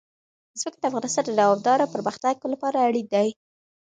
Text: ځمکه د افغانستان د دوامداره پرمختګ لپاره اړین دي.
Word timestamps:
ځمکه 0.59 0.77
د 0.79 0.83
افغانستان 0.89 1.23
د 1.25 1.31
دوامداره 1.39 1.91
پرمختګ 1.93 2.35
لپاره 2.53 2.77
اړین 2.87 3.07
دي. 3.13 3.27